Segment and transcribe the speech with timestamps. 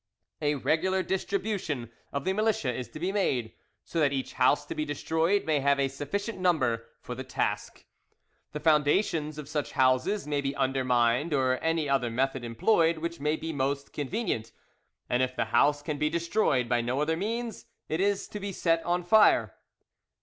[0.41, 3.53] A regular distribution of the militia is to be made,
[3.85, 7.85] so that each house to be destroyed may have a sufficient number, for the task;
[8.51, 13.35] the foundations of such houses may be undermined or any other method employed which may
[13.35, 14.51] be most convenient;
[15.07, 18.51] and if the house can be destroyed by no other means, it is to be
[18.51, 19.53] set on fire.